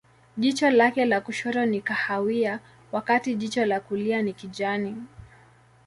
[0.37, 2.59] Jicho lake la kushoto ni kahawia,
[2.91, 4.97] wakati jicho la kulia ni kijani.